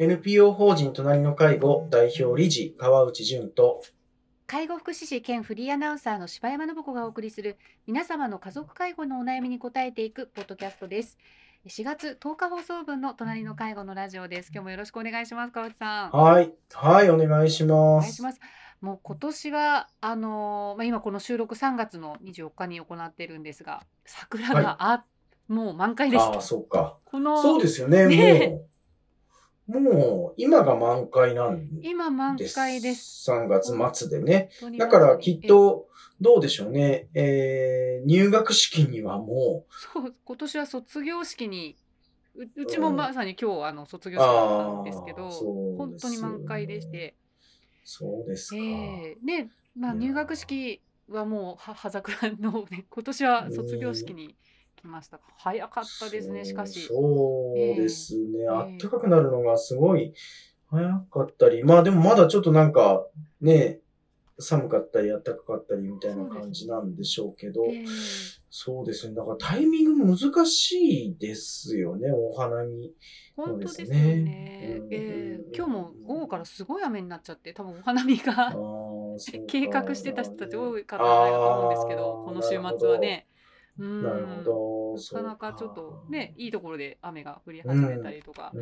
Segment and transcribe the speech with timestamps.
[0.00, 3.82] NPO 法人隣の介護代表理事川内淳と。
[4.46, 11.18] 介護福祉士兼フリーアナウンサーの柴山信子がお送りする皆様の家族介護のお悩みに答えていくポッドキャストです。
[11.66, 14.52] 4月10日放送分の隣の介護のラジオです。
[14.54, 16.10] 今日もよろしくお願いします川内さん。
[16.12, 16.52] はい。
[16.72, 17.72] はいお願いします。
[17.74, 18.40] お願いします。
[18.80, 25.04] もう今年はあのーまあ、今この収録3月の24日に行っているんですが桜があ、
[25.48, 26.22] もう満開です。
[26.22, 26.98] ああそうか。
[27.04, 28.77] このそうですよねねもう
[29.68, 31.88] もう今が満開なんです。
[31.90, 33.30] 今満開です。
[33.30, 34.50] 3月末でね。
[34.78, 35.88] だからきっと
[36.20, 37.08] どうでしょうね。
[37.14, 41.76] えー、入学式にはもそう今年は卒業式に
[42.34, 45.76] ううちもまさに今日あの卒業式だったんですけど、うですよね。
[45.76, 47.16] 本当に満開でして、
[47.84, 54.36] そうですか、ええで、まあ、入学式はもうは葉桜の、ね、今年は卒業式に
[54.78, 55.20] 来ました。
[55.36, 56.86] 早かったですねしかし。
[56.86, 58.40] そうですね。
[58.40, 60.14] ええあったかくなるのがすごい
[60.70, 63.06] 早かったり、まあでもまだちょっとなんか
[63.40, 63.80] ね、
[64.38, 67.84] 寒かったり暖かかったりみたいな感じなんでしょうけど、ええ。
[68.50, 69.14] そうですね。
[69.14, 72.92] だからタイミング難しいですよね、お花見。
[73.36, 74.78] 本当ですねね。
[74.80, 75.56] うんええ。
[75.56, 78.54] 今日も午後からすごい雨になっちゃって多分お花見あが
[79.48, 82.48] 計画してた人たち多い方じゃないかと思うんですけどこの週
[82.78, 83.26] 末はね。
[83.32, 83.37] うん
[83.78, 84.94] なるほど。
[85.14, 88.52] なかなかちょっとね、いいところで雨が降り始めたりとか。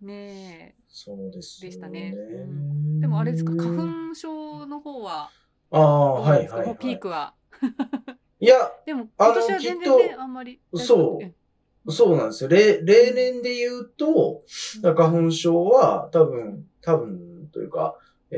[0.00, 2.14] ねそうですよでしたね。
[3.00, 5.30] でもあれですか、花粉症の方は
[5.70, 7.00] ああ、はいはい、ピーはい。
[7.00, 7.34] クは。
[8.40, 8.54] いや、
[8.86, 10.60] でも今年は全然ね、とあんまり。
[10.74, 11.24] そう。
[11.24, 11.34] え
[11.90, 12.50] そうなんですよ。
[12.50, 14.42] 例例年で言うと、
[14.82, 17.96] 花粉症は多分、多分というか、
[18.30, 18.36] え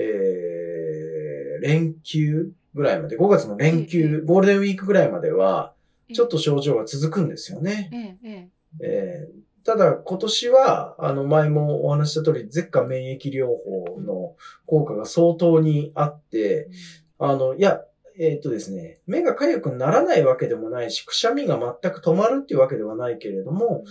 [1.61, 5.80] ー、連休ぐらいまで、5月の連え休、ゴールデンウィークぐらいまでは、え
[6.13, 8.19] ちょっと症状が続くんですよね。
[8.23, 8.49] ええ、
[8.83, 9.29] ええ。
[9.37, 16.71] ーただ今年は、あの前もお話しした通り、舌下免疫療法の効果が相当にあって、え。
[17.19, 17.83] あの、いや、
[18.19, 23.85] えーっとですね、目が痒くならないわけでもないし、くしゃみが全く止まるっていうわけではないけれども、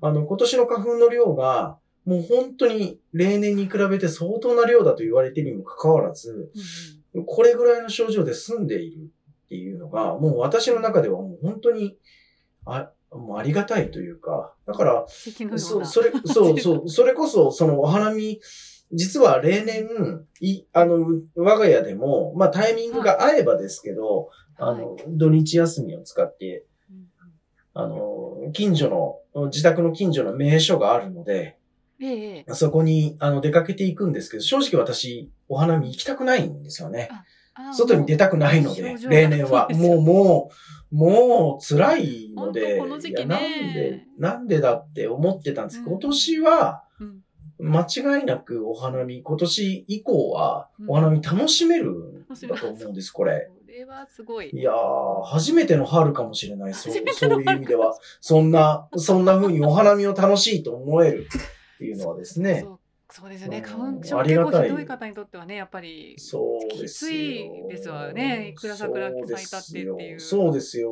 [0.00, 6.50] あの、今年の花粉の量が、もう本当に例年に比べて相当な量だと言われているにもかかわらず、
[7.26, 9.10] これぐらいの症状で済んでいる
[9.54, 11.96] っていうのが、もう私の中ではもう本当に、
[12.66, 15.04] あ、もうありがたいというか、だから、
[15.60, 15.86] そ、な。
[15.86, 18.40] それ、そう、そう、 それこそ、そのお花見、
[18.92, 19.86] 実は例年、
[20.40, 21.06] い、あの、
[21.36, 27.06] 我が家でも、まあタイミングが合えばですけど、あはいの、土日休みを使って、うん
[27.74, 31.58] あの、近所の、自宅の近所の名所があるので、
[32.00, 32.54] ええ、ええ。
[32.54, 37.08] そこに、あの、出かけていくんですけど、正直私、お花見行きたくないんですよね。
[37.12, 37.33] あー
[37.76, 39.68] 外に出たくないので例年は。
[39.70, 40.50] もう、も
[40.92, 45.80] う、もう、辛いので、いやなんで、なんでだって思ってたんです。
[45.80, 47.20] うん今年は、うん
[47.56, 53.48] 間違いなくお花見、今年以降はうんお花見楽しめるんだと思うんです、これ。
[53.48, 54.50] これはすごい。
[54.50, 57.96] いやー、初めての春かもしれない、そう そういう意味では。
[58.20, 61.28] そんな、そんな風にお花見を楽しいと思える
[61.74, 62.72] っていうのはですねそ。
[62.74, 62.78] う
[63.16, 63.58] そうですよね。
[63.58, 66.16] うん花粉症結構ひどい方にとってはね、やっぱり。
[66.18, 67.12] そうできつ。
[67.12, 68.48] いですわね。
[68.48, 70.18] いくら桜咲いたってっていう。
[70.18, 70.90] そうですよ。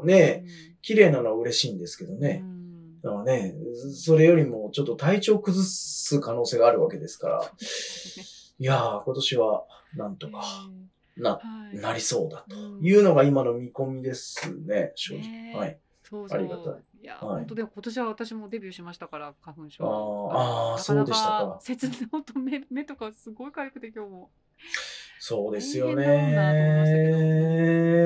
[0.00, 0.46] うねん
[0.80, 2.40] 綺麗なのは嬉しいんですけどね。
[2.44, 3.52] うんだからね、
[3.92, 7.52] それよりもちょっと体調崩す可能性があるわけですから。
[8.60, 9.64] いやー、今年は
[9.96, 10.40] なんとか
[11.16, 11.40] な、は
[11.74, 15.60] いなりそうだとうんいうのが今の見込みですね、正ね直。
[15.60, 15.80] はい。
[16.14, 19.84] そうそうありがたいいや、はい本当でも今年は私もデビューしましたから、花粉症。
[19.84, 24.30] あーあそうでしたか切なと目目とかすごい痒くて今日も。
[25.18, 26.36] そうですよね。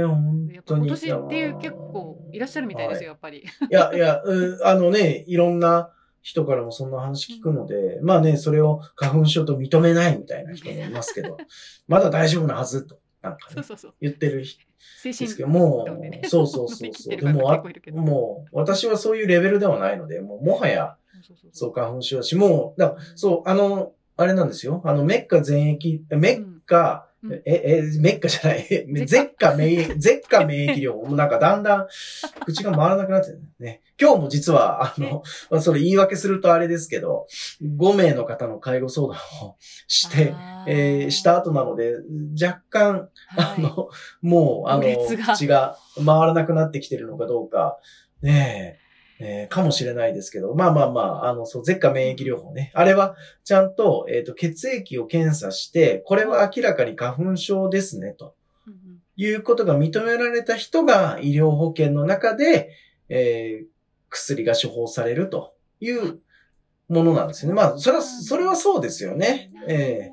[0.07, 0.87] 本当に。
[0.87, 3.39] 今年っていう結構いらっしゃるみたいですよ、やっぱり。
[3.39, 5.93] いや、いや、うんあのね、いろんな
[6.23, 11.39] 人からもそんな話聞くので、まあね、それを花粉症と認めないみたいな人もいますけど、
[11.89, 13.95] まだ大丈夫なはずと、なんかね、そうそうそう。
[14.01, 14.61] 言ってる人
[15.05, 17.17] ですけど、もう、そうそうそうそう。
[17.19, 17.51] でも、
[18.01, 20.97] もう、私はそういうレベルではないので、もう、もはや、
[21.53, 24.83] そう花粉症だし、もう、だそう、あの、あれなんですよ。
[24.85, 27.33] あの、メッカ全域、えメッカ、うん。
[27.33, 31.07] え、え、メッカじゃない、えゼゼッカ免疫、ゼッカ免疫療法。
[31.07, 31.87] もうなんかだんだん
[32.45, 33.83] 口が回らなくなってるね。
[34.01, 37.27] 今日も実は、あの、まあ、それ言い訳するとあれですけど、
[37.63, 39.57] 5名の方の介護相談を
[39.89, 40.35] して、
[40.69, 41.97] えーした後なので、
[42.41, 43.09] 若干、はい。
[43.37, 43.89] あの、
[44.23, 44.83] もう、あの、
[45.35, 47.79] 口が回らなくなってきてるのかどうか、
[48.23, 48.88] ねえ、
[49.21, 52.71] えーかもしれないですけど、まあまあまあ、あの、そう、舌下免疫療法ね。
[52.75, 58.35] あれは、ちゃんと、えっ、と、血液を検査して、これは明らかに花粉症ですね、と
[59.17, 62.71] いうことが認められた人が医療保険の中で、
[63.09, 63.79] えー
[64.11, 66.21] 薬が処方されるという
[66.89, 67.55] ものなんですよね。
[67.55, 69.51] まあ、それは、それはそうですよね。
[69.67, 70.11] え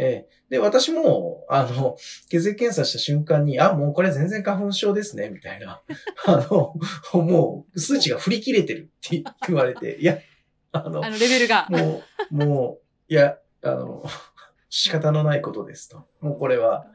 [0.00, 1.96] ええで、私も、あの、
[2.28, 5.80] 血液検査した瞬間に、あ、もうこれ全然花粉症ですね、みたいな。
[6.26, 6.74] あの、
[7.22, 10.18] もう、数値が振り切れてるって言われて、いや、
[10.72, 11.66] あの、あの、レベルが。
[11.68, 14.02] もう、もう、いや、あの、
[14.70, 16.08] 仕方のないことですと。
[16.20, 16.86] もうこれは、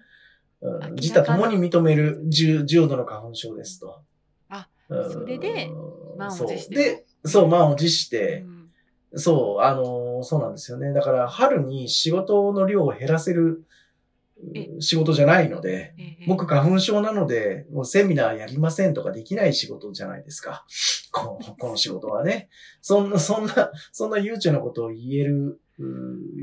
[0.61, 4.01] うん自他ともに認める重重度の花粉症ですと。
[4.49, 5.69] あうん、それで
[6.17, 8.55] 満を持してそうで、そう、満を持して、うん
[9.15, 10.91] そう、あの、そうなんですよね。
[10.91, 13.63] だから、春に仕事の量を減らせる
[14.53, 20.65] え仕事じゃないので、ええ僕花粉症なので、もうセミナーやりませんとかできない仕事じゃないですか。
[21.11, 22.49] このこの仕事はね。
[22.81, 25.61] そんな、そんな、そんな悠長なことを言える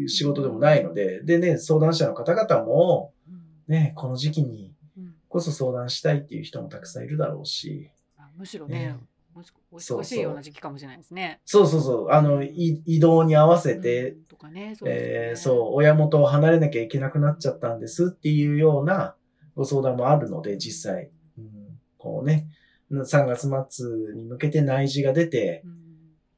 [0.07, 3.75] 仕事でもないので、でね、相談者の方々も、うん。
[3.75, 5.15] ね、この時期にうん。
[5.29, 8.97] こそ相談したいっていう人もたくさんいるだろうし、あむしろねね、
[9.35, 11.41] もしお忙しいような時期かもしれないですね。
[11.45, 19.15] そうそうそう、あの、い移動に合わせてうん、とかね、そうねえーそう、親元を離れなきゃいけなくなっちゃったんですっていうような
[19.55, 21.11] ご相談もあるので、実際。
[21.39, 22.49] うん、こうね、
[22.91, 25.79] 3月末に向けて内示が出て、うん。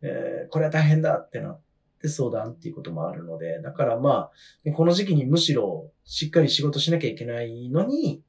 [0.02, 1.61] えーこれは大変だってなっ
[2.00, 4.31] て相談っていうこともあるので、だからま
[4.67, 8.23] あ、この時期にむしろしっかり仕事しなきゃいけないのに、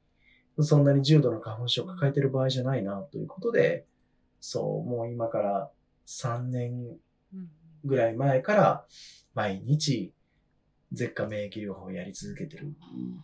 [0.60, 3.84] そんなに重度の花粉症を抱えてる場合じゃないなということで、
[4.48, 5.70] そう、もう今から
[6.06, 6.96] 3年
[7.34, 7.48] うん
[7.84, 8.84] ぐらい前から
[9.34, 10.12] 毎日
[10.92, 12.74] 舌下免疫療法をやり続けてる。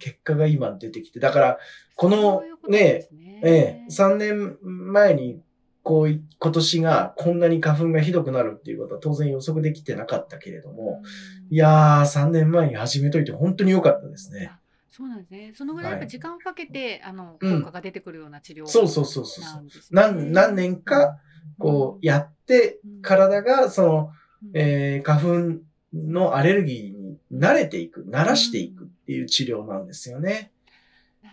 [0.01, 1.59] 結果が今出てきて、だから
[1.95, 3.09] このね、
[3.43, 5.41] ええ、3年前に
[5.85, 11.03] こうい、今年がこんなに花粉がひどくなるっていうことは当然予測できてなかったけれども、
[11.51, 14.53] いやー、3年前に始めといて本当に良かったですね。
[14.93, 15.53] あそうなんですね。
[15.55, 17.61] そのぐらいやっぱ時間をかけて、あのうん。
[17.61, 19.83] 効果が出てくるような治療そうそうそうそうなんですね。
[19.91, 21.19] 何、何年か、
[21.59, 24.13] こう、やって、体が、その、
[24.43, 24.51] うん。
[24.55, 25.63] えー花粉
[25.95, 30.51] のアレルギーに慣れていく、慣らしていくっていう治療なんですよね。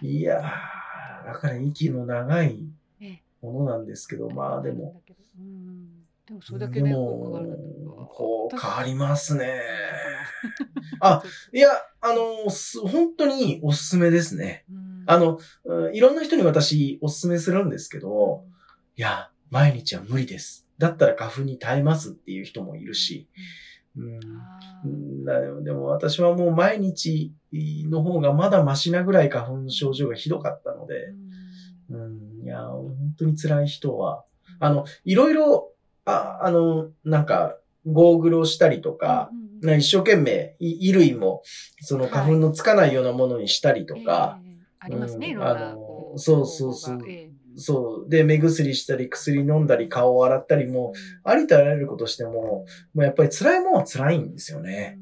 [0.01, 2.67] いやー、だから息の長い
[2.99, 3.21] ええ。
[3.41, 5.01] ものなんですけど、まあでも、。
[6.31, 9.61] うんでもそれだけね、でもこう変わりますね。
[10.99, 11.23] あ あ、
[11.53, 11.69] いや、
[12.01, 14.65] あの、す本当におすすめですね。
[15.05, 18.45] あの、うんいろんな人に私おすすめするんですけど、
[18.95, 20.67] いや、毎日は無理です。
[20.77, 23.27] だったら花粉に耐えますっていう人もいるし、
[23.97, 24.19] うん。
[24.85, 25.25] うん。
[25.25, 27.33] だでも私はもう毎日
[27.89, 31.13] の方がまだマシなぐらい花粉の症状がひどかったので、
[31.89, 34.23] うん、いや、本当に辛い人は、
[34.59, 35.68] あの、いろいろ、
[36.09, 41.41] あ、あの、なんか、ゴーグルをしたりとか、な一生懸命、い衣類も、
[41.81, 46.99] その花粉のつかないようなものにしたりとか、ええありますね、あのこそうそうそう。
[47.57, 48.09] そう。
[48.09, 52.65] で、目薬したり、薬飲んだり、顔を洗ったりも、ありとあらゆることしても、も
[52.95, 54.98] うやっぱり辛いもんは辛いんですよね。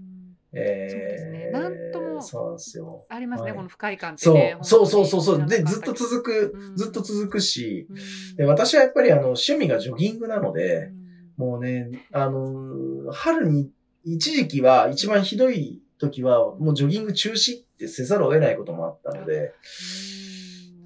[0.60, 1.48] えそうですね。
[1.50, 3.06] ー、なんともそうなんですよ。
[3.10, 3.58] ありますね、はい。
[3.58, 4.34] この不快感ってそう。
[4.36, 5.46] ね。、そうそうそうそう。
[5.46, 6.76] で、ずっと続くう、ん。
[6.76, 7.96] ずっと続くし、うん。
[8.38, 10.92] で、私はやっぱりあの、趣味がジョギングなので、
[11.38, 11.46] うん。
[11.46, 13.70] もうね、あの、春に、
[14.04, 19.54] 一時期は、一番ひどい時は、もうジョギング中止ってせざるを得ないこともあったので、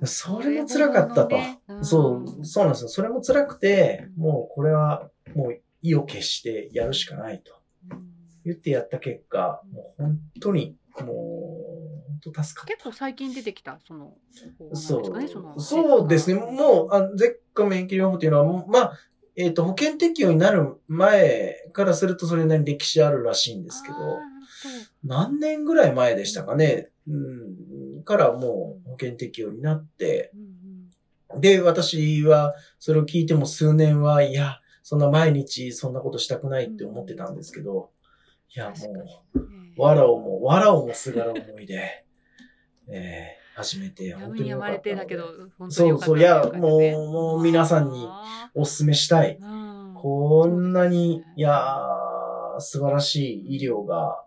[0.02, 0.08] うん。
[0.08, 1.38] それも辛かったと。
[1.84, 2.90] そう、そうなんですよ。
[2.90, 7.54] それも辛くて、もうこれは、もう意を決してやるしかないと。
[7.92, 11.06] うん言ってやった結果、もう本当に、もう、
[12.24, 14.14] 本当助かっ結構最近出てきた、その。
[14.74, 15.62] そですかね、そのう。
[15.62, 16.40] そうですね。
[16.40, 18.94] もう、あ舌下免疫療法っていうのは、もうまあ、
[19.36, 23.96] えっ、と、保険適用になる前からするとそれなりに歴史あるらしいんですけど、
[25.04, 37.92] 何年ぐらい前でしたかね、うん、からもう保険適用になって、ほどうんで、私はそれを聞いても数年は、いや、そんな毎日そんなことしたくないって思ってたんですけど、
[38.54, 38.76] いや、も
[39.78, 42.06] うわらをも、わらをもすがる思いで、
[42.90, 44.18] えー、始めて、や
[45.58, 48.06] 本当にそうそう、いや、もう、もう皆さんに
[48.54, 49.38] お勧めしたい。
[49.40, 54.26] うん、こんなに、いやー、素晴らしい医療がは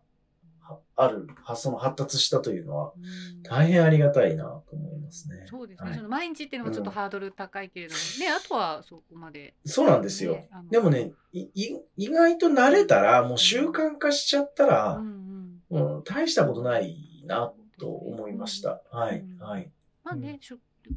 [0.96, 3.42] ある、はその発達したというのは、うん。
[3.42, 5.44] 大変ありがたいなと思いますね。
[5.46, 5.98] そうですね、はい。
[5.98, 9.54] その毎日っていうのもちょっとハードル高いけれども、ね、あとはそこまで。
[9.64, 10.34] そうなんですよ。
[10.34, 18.80] ねでもね、いい意外と慣れたら、もう習慣化しちゃったうら、んうん、うん、大したことないなと思いました。
[18.90, 19.70] はい、うんはい。
[20.04, 20.38] まあね、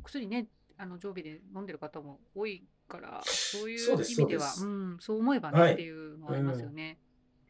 [0.03, 4.65] 薬ね、あの常備で飲んでる方も多いから、そういう意味では、そうです。
[4.65, 5.73] うん、そう思えばね、はい。
[5.73, 6.99] っていうのはありますよね。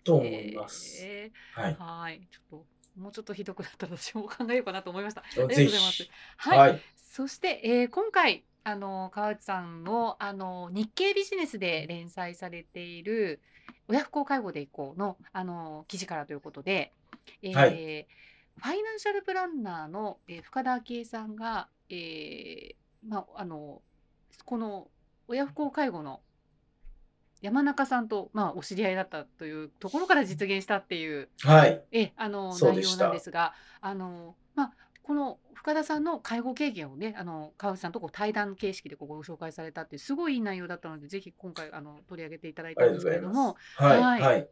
[0.08, 1.00] と思います。
[1.04, 1.78] えはいー。
[2.02, 2.66] はい、ちょっと。
[2.98, 5.22] もうちょっとひどくなったら私も考えようかなと思いました。
[5.24, 6.12] ありがとうぜございますひ。。
[6.38, 6.82] はい、はい。
[6.96, 13.40] そして、えー今回あの川内さんのあの日経ビジネスで連載されている
[13.88, 16.92] 親不孝介護でいこうのあの記事からということで、
[17.42, 18.08] えーはい
[18.58, 22.76] ファイナンシャルプランナーの、えー深田昭恵さんが、えー
[23.08, 23.82] まあ、あの
[24.46, 24.90] この
[25.28, 26.22] 親不孝介護の
[27.42, 31.84] 山中さんと、まあ、お知り合いだったというところから実現したっていうはい。
[31.92, 44.02] えあの内容なんですがあの、まあ、この深田さんの介護経験をねあの川内さんとこう対談形式でここご紹介されたってすごいいい内容だったのでぜひ今回あの取り上げていただいたんですけれどもはい。
[44.02, 44.50] はいはい。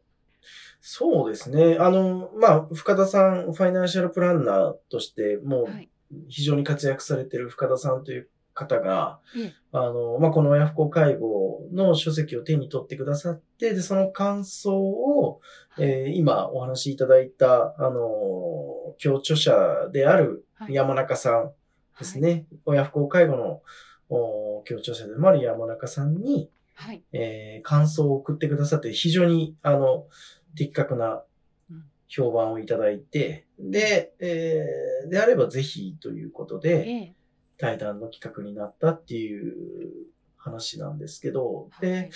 [0.80, 1.78] そうですね。
[1.80, 5.90] あの、まあ、深田さん、ファイナンシャルプランナーとして、もうはい
[6.30, 9.54] 非常に活躍されている深田さんという方が、ええ。
[9.72, 15.42] あの、まあ、この親不孝介護の書籍を手に取ってくださって、で、その感想を、
[15.78, 20.74] えー今お話しいただいた、あの、共著者であるはい。
[20.74, 21.52] 山中さん
[22.00, 22.46] ですね。
[22.66, 23.62] 親不孝介護の
[24.10, 27.04] お共著者でもある山中さんに、はい。
[27.12, 30.08] えー感想を送ってくださって、非常に、あの、
[30.56, 31.24] 的確な
[31.70, 31.84] うん。
[32.08, 37.16] 評判をいただいて、で、えーであればぜひということで、ええ
[37.58, 40.08] 対談の企画になったっていう
[40.38, 41.82] 話なんですけど、はい。
[41.82, 42.10] で、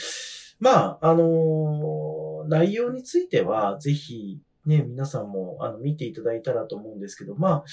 [0.60, 7.64] まあ、あのー内容については、ぜひ、ね、皆さんも、あの、見ていただいたらと思うんですけど、まあ、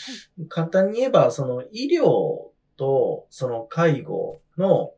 [0.49, 4.93] 簡単に言えば、その、医療と、その、介護の、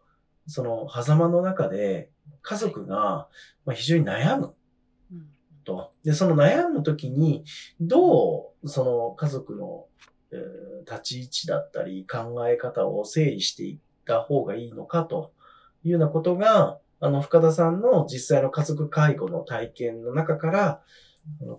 [0.46, 2.10] その、狭間の中で、
[2.42, 3.28] 家族が、
[3.64, 4.54] まあ、非常に悩む。
[5.12, 5.26] うん。
[5.64, 5.92] と。
[6.02, 7.44] で、その悩むときに、
[7.80, 10.17] どう、その家族の、えー
[10.86, 15.32] 立ち位置だったり、考え方を整理していった方がいいのかと
[15.84, 20.82] いうようなことが、あの、深田さんの実際の家族介護の体験の中から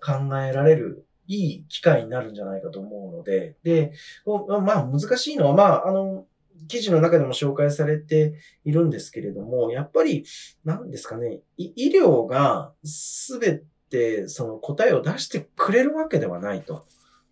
[0.01, 3.93] 考えられるいい機会になるんじゃないかと思うので、で、
[4.25, 6.25] まあ難しいのは、まあ、あの、
[6.67, 8.33] 記事の中でも紹介されて
[8.65, 10.25] いるんですけれども、やっぱり、
[10.65, 16.85] 何ですかね、医療がすべてその答えを出してくれるわけではないと。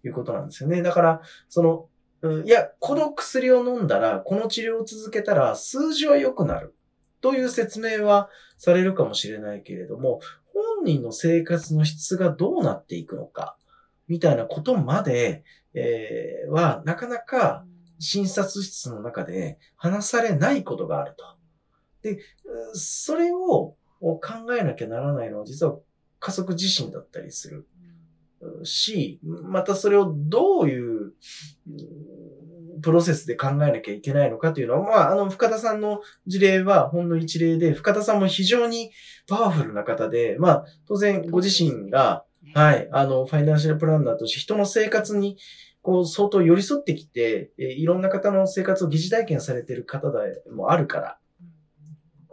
[0.04, 0.82] いうことなんですよね。
[0.82, 1.90] だから、その、
[2.22, 6.74] うんいや、この薬を飲んだら、この治療を続けたら、数字は良くなる。
[7.22, 10.20] という説明はされるかもしれないけれども、
[10.54, 13.58] 本人の生活の質がどうなっていくのか、
[14.08, 17.66] みたいなことまで、えーは、なかなか
[18.00, 21.26] 診察室の中で話されないことがあると。
[22.02, 22.20] で、
[22.74, 24.20] それを考
[24.58, 25.78] えなきゃならないのは、実は
[26.20, 27.68] 家族自身だったりする。
[28.64, 31.14] し、またそれをどういううん
[32.82, 38.92] プロセスで考えなきゃいけないのかというのは、まあ、あの、深田さんの事例はほんの一例で、深田さんも非常に
[39.28, 42.24] パワフルな方で、まあ、当然ご自身が、
[42.54, 45.38] はいい、あの、ファイナンシャルプランナーとして人の生活に、
[45.82, 51.18] こう、相当寄り添ってきて、えーいろんな方の生活を疑似体験されている方でもあるから、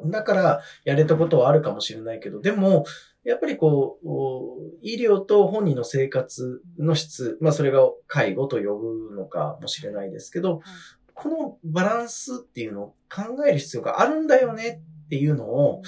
[0.07, 2.85] だから、やれたことはあるかもしれないけど、でも、
[3.25, 10.61] やっぱりこう、お医療と本人の生活の質、まあそれが介護と呼ぶのかもしれないですけど、
[11.15, 15.83] このバランスっていうのを考える必要があるんだよねっていうのを、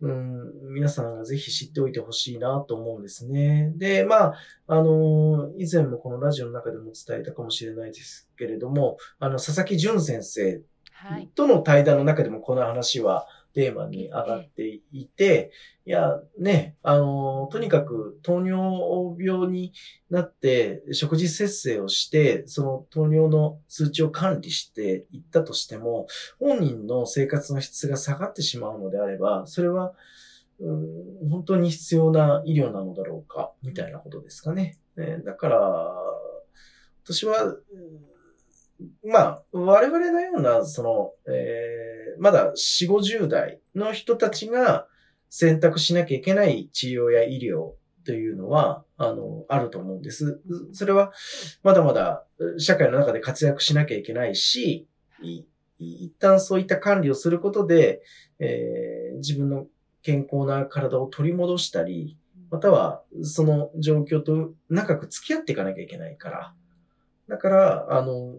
[0.00, 3.72] うん、皆さんがぜひ知っておいてほしいなと思うんですね。
[3.76, 4.34] で、まあ、
[4.66, 10.62] あの以前もこのラジオの中でも伝えたかもしれないですけれども、あの、佐々木淳先生
[11.02, 11.28] はい。
[11.34, 15.52] との対談の中でもこの話はテーマに上がっていて、
[15.86, 19.72] いや、ね、あの、とにかく糖尿病に
[20.10, 26.06] なって食事節制をして、その糖尿の数値を管理していったとしても、
[26.38, 29.92] 本人の生活の質が下がってしまうのであれば、それは、
[30.60, 34.78] うん本当に必要な医療なのだろうか、みたいなことですかね。
[34.96, 35.58] ねだから、
[37.02, 38.11] 私は、うん
[39.04, 44.86] まあ、我々のような、その、えーまだ4、50代の人たちが
[45.30, 47.72] 選択しなきゃいけない治療や医療
[48.04, 50.40] というのは、あの、あると思うんです。
[50.72, 51.12] それは、
[51.62, 52.26] まだまだ
[52.58, 54.86] 社会の中で活躍しなきゃいけないし、
[55.22, 55.44] い
[55.78, 58.02] 一旦そういった管理をすることで、
[58.38, 59.66] えー自分の
[60.02, 62.18] 健康な体を取り戻したり、
[62.50, 66.54] またはその状況と長く付き合っていかなきゃいけないから、
[67.28, 68.34] だから、あの、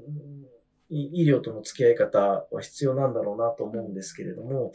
[0.89, 4.71] 医療との付き合い方は必要なんだろうなと思うんですけれども、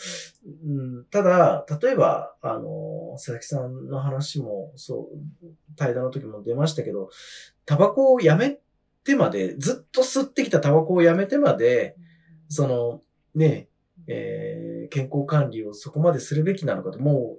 [0.67, 5.47] うん、ただ、例えば、あの、佐々木さんの話も、そう、
[5.77, 7.11] 対談の時も出ましたけど、
[7.67, 8.59] タバコをやめ
[9.05, 11.97] てまで、ずっと吸ってきたタバコをやめてまで、
[12.49, 13.01] その、
[13.35, 13.69] ね、
[14.09, 17.37] えー健康管理をそこまでするべきなのかと、も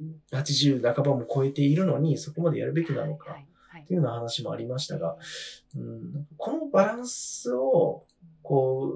[0.00, 3.30] う、80半ばも超えているのに、そこまでやるべきなのか。
[3.30, 3.53] はいはい
[3.86, 5.16] というような話もありましたが、
[5.76, 8.04] うん、このバランスを、
[8.42, 8.92] こ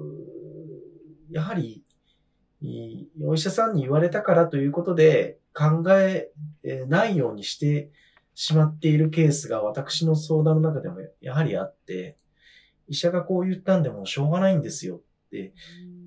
[1.29, 1.83] う、やはり、
[2.61, 6.29] いお医者さんに言われたからということで考え
[6.63, 7.89] えーないようにして
[8.35, 12.17] しまっているケースが私の相談の中でもやはりあって、
[12.89, 14.99] 医者がこう言ったんでもしょうがないんですよっ
[15.31, 15.53] て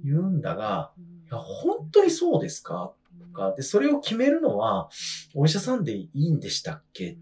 [0.04, 2.92] 言うんだが、いや、本当にそうですか？
[3.18, 4.90] とか、で、それを決めるのは
[5.34, 7.16] お医者さんでいいんでしたっけ？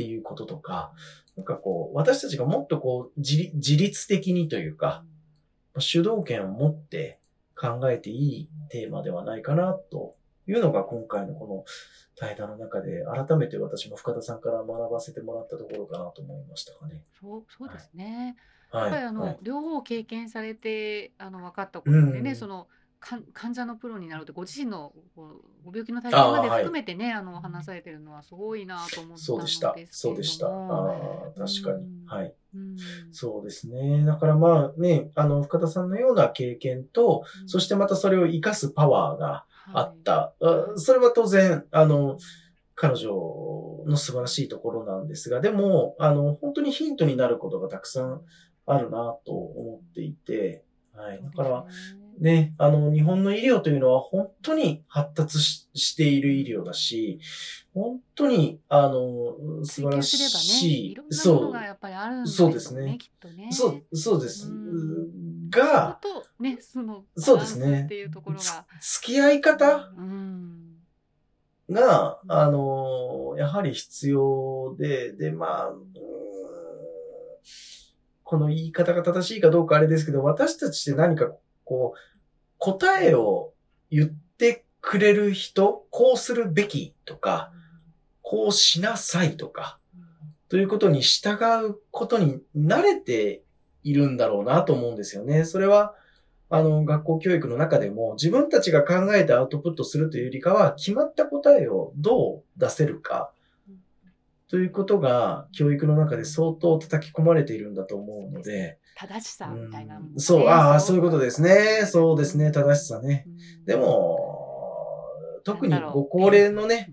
[0.00, 0.92] っていうこととか、
[1.36, 5.04] なんかこう、私たちがもっとこう、自立的にというか、
[5.78, 7.20] 主導権を持って
[7.54, 10.16] 考えていいテーマではないかなと
[10.46, 11.64] いうのが今回のこの
[12.16, 17.04] 対談の中で改めて私も深田さんから学ばせてもらったところかなと思いましたかね。
[17.20, 18.36] そうそうですね。
[18.70, 18.82] はい。
[18.84, 22.66] やっぱりあの、はい両方経験されてあの分かったことでね、うんその
[23.00, 30.46] 患者のプロになるとご自身のご病気の体験まで含めてねあの話されてるのはすごいなと思ったそうでしたそうでした。
[30.46, 31.88] あ確かにう。
[31.88, 32.34] んはい。
[32.54, 32.76] うん
[33.12, 34.04] そうですね。
[34.04, 40.34] だからまあね、あの、深田さんのような経験と、そしてまたそれを活かすパワーがあった。
[40.40, 42.18] あそれは当然、あの、
[42.74, 43.10] 彼女
[43.86, 48.22] の素晴らしいところなんですが、でも、あの、本当にヒントになることがたくさん
[48.66, 50.64] あるなと思っていて、
[50.94, 51.20] はい。
[51.22, 51.66] だから、
[52.20, 57.18] ね、あの、日本の医療というのは本当に発達ししている医療だし、
[57.72, 63.48] 本当に、あの、素晴らしい、いろんなものがやっぱりあるんでしょそうですねきっとね。
[63.50, 64.48] そう、そうです。
[64.48, 65.98] うんが、
[66.38, 67.88] ね、そのそうですね。
[68.80, 70.76] 付き合い方うん。
[71.68, 75.72] が、あの、やはり必要で、で、まあ、
[78.22, 81.32] この言い方が正しいかどうかあれですけど、私たちって何か
[81.70, 81.98] こう、
[82.58, 83.52] 答えを
[83.92, 87.52] 言ってくれる人、こうするべきとか、
[88.22, 89.78] こうしなさいとか、
[90.48, 93.44] ということに従うことに慣れて
[93.84, 95.44] いるんだろうなと思うんですよね。
[95.44, 95.94] それは、
[96.48, 103.30] あの、学校教育の中でも自分たちが考えてアウトプットするというよりかは、決まった答えをどう出せるか、
[104.50, 111.86] ということが教育の中で相当叩き込まれているんだと思うので、正しさみたいなうんそう、ああ、そういうことですね。
[111.86, 112.50] そうですね。
[112.50, 113.26] 正しさね。
[113.28, 113.64] うん。
[113.64, 114.36] でも、
[115.44, 116.92] 特にご高齢のね、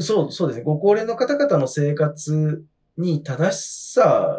[0.00, 0.64] そう、そうですね。
[0.64, 2.62] ご高齢の方々の生活
[2.98, 4.36] に正しさ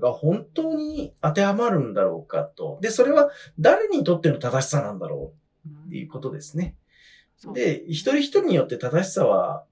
[0.00, 2.78] が本当に当てはまるんだろうかと。
[2.80, 5.34] で、それは誰にとっての正しさなんだろ
[5.66, 6.76] うっていうことですね。
[7.36, 9.64] そうで、一人一人によって正しさは、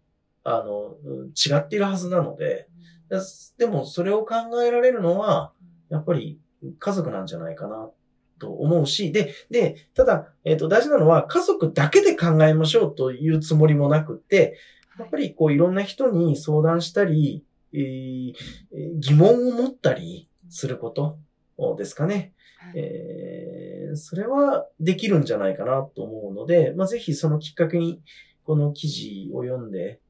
[0.44, 2.68] あの、うん違っているはずなので、
[3.10, 3.18] で
[3.58, 5.52] でもそれを考えられるのは、
[5.90, 6.38] やっぱり
[6.78, 7.90] 家族なんじゃないかな
[8.38, 14.58] と思うし、で、で、ただ、えっ、と、大事なのは家族だけで考えましょうというつもりもなくって、
[14.98, 18.32] やっぱりこういろんな人に相談したり、えー
[18.72, 21.18] えー疑問を持ったりすること
[21.76, 22.32] ですかね。
[22.58, 22.72] はい。
[22.76, 28.02] えーそれはできるんじゃないかなと思うので、まあ、ぜひそのきっかけに
[28.42, 30.00] この記事を読んで、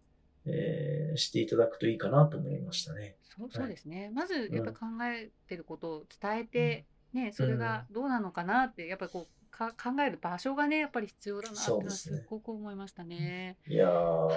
[0.47, 3.17] えーしていただくといいかなと思いましたね。
[3.37, 4.11] そうそうですね。
[4.13, 13.57] まずやっぱり考えてることを伝えて、ね、それがどうなのかなって、やっぱりこうか考える場所がね、やっぱり必要だなってすごく思いましたね。
[13.69, 14.33] いやー、本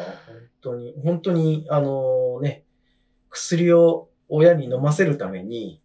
[0.62, 2.64] 当に、本当に、あのね、
[3.30, 5.82] 薬を親に飲ませるために、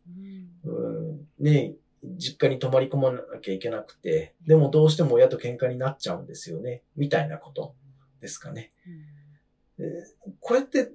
[0.65, 0.71] うん。
[0.71, 1.75] うん、ね、
[2.17, 7.75] 実家に泊まり込まなきゃいけなくて、でもどうしても親と喧嘩になっちゃうんですよね、みたいなこと
[8.21, 8.73] ですかね。
[8.87, 9.12] えー
[10.41, 10.93] これって、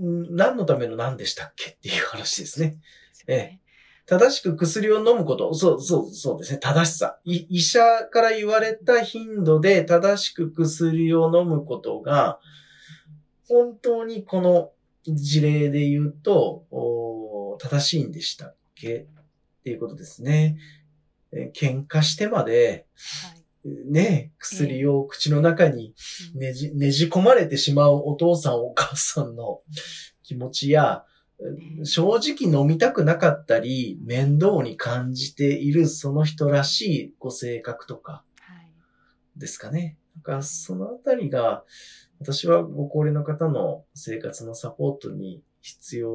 [0.00, 2.78] ん何のための何でしたっけっていう話ですね。
[3.26, 3.60] ええ
[4.10, 6.58] 正しく薬を飲むこと、そう、そう、そうですね。
[6.58, 7.20] 正しさ。
[7.24, 7.80] い医者
[8.10, 12.40] から言われた頻度で正しく薬を飲むことが、
[13.46, 14.72] 本当にこの
[15.06, 19.06] 事例で言うと、お正しいんでしたっけ
[19.60, 20.58] っていうことですね。
[21.30, 25.94] え喧嘩してまで、はいね、薬を口の中に
[26.34, 26.40] うん。
[26.40, 29.60] ねじ、ねじ込まれてしまうお父さんお母さんの
[30.22, 31.04] 気持ちや、
[31.38, 31.86] うん。
[31.86, 39.38] 正直飲みたくなかったり、面倒に感じているその人らしいご性格とかはい。
[39.38, 39.98] ですかね。
[40.16, 41.64] なんかそのあたりが、
[42.18, 46.10] 私はご高齢の方の生活のサポートに必要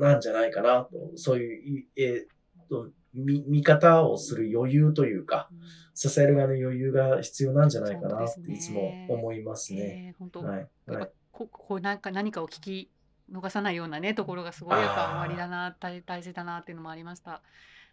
[0.00, 5.58] なんじゃないかなと、そういう、えーと、見、見方をする余裕というか、うん
[5.94, 10.08] 支える側の余裕が必要なんじゃないかなっていつも思いますね。
[10.08, 10.68] えー本当、はい。
[10.86, 11.10] はい。
[11.30, 12.90] ここうなんか何かを聞き
[13.32, 17.42] 逃さないようなねところがすごいやっぱ終わりだな大大事だなっていうのもありました。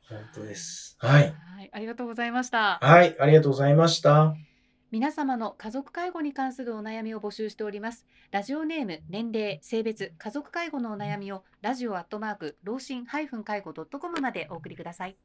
[0.09, 0.97] 本当です。
[0.99, 1.23] はい。
[1.23, 2.79] はい、ありがとうございました。
[2.81, 3.15] はい。
[3.19, 4.50] ありがとうございました。
[4.91, 8.05] 皆様の家族介護に関するお悩みを募集しております。
[8.29, 13.25] ラジオネーム、年齢、性別、家族介護のお悩みをラジオアットマーク老人介
[13.61, 15.15] 護ドットコムまでお送りください。